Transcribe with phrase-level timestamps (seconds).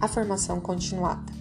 [0.00, 1.32] A formação continuada.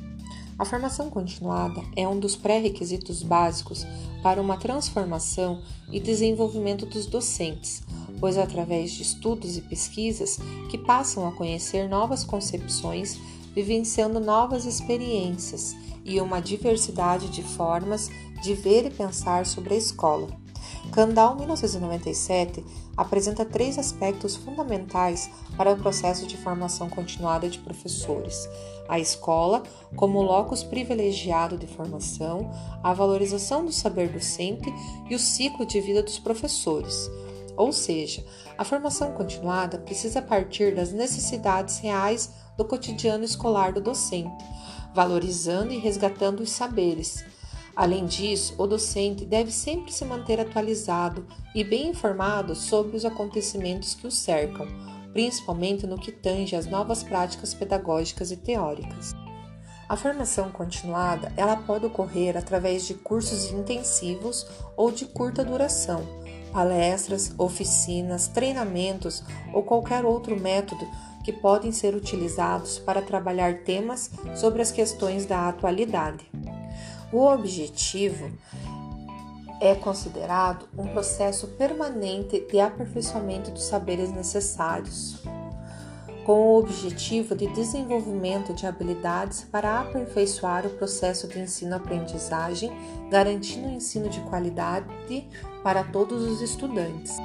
[0.58, 3.86] A formação continuada é um dos pré-requisitos básicos
[4.24, 7.84] para uma transformação e desenvolvimento dos docentes,
[8.20, 10.40] pois através de estudos e pesquisas
[10.72, 13.20] que passam a conhecer novas concepções,
[13.54, 18.10] vivenciando novas experiências e uma diversidade de formas
[18.42, 20.30] de ver e pensar sobre a escola.
[20.92, 22.66] Candal 1997
[22.96, 28.50] apresenta três aspectos fundamentais para o processo de formação continuada de professores:
[28.88, 29.64] a escola
[29.96, 32.50] como locus privilegiado de formação,
[32.84, 34.74] a valorização do saber docente
[35.10, 37.10] e o ciclo de vida dos professores.
[37.56, 38.24] Ou seja,
[38.58, 44.46] a formação continuada precisa partir das necessidades reais do cotidiano escolar do docente,
[44.94, 47.26] valorizando e resgatando os saberes
[47.78, 53.94] Além disso, o docente deve sempre se manter atualizado e bem informado sobre os acontecimentos
[53.94, 54.66] que o cercam,
[55.14, 59.14] principalmente no que tange às novas práticas pedagógicas e teóricas.
[59.88, 66.04] A formação continuada ela pode ocorrer através de cursos intensivos ou de curta duração,
[66.52, 70.84] palestras, oficinas, treinamentos ou qualquer outro método
[71.24, 76.28] que podem ser utilizados para trabalhar temas sobre as questões da atualidade.
[77.12, 78.30] O objetivo
[79.62, 85.24] é considerado um processo permanente de aperfeiçoamento dos saberes necessários,
[86.26, 92.72] com o objetivo de desenvolvimento de habilidades para aperfeiçoar o processo de ensino-aprendizagem,
[93.10, 95.28] garantindo um ensino de qualidade
[95.64, 97.16] para todos os estudantes.